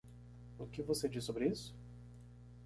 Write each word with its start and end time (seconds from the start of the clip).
O 0.57 0.65
que 0.65 0.81
você 0.81 1.07
diz 1.07 1.23
sobre 1.23 1.47
isso? 1.47 1.75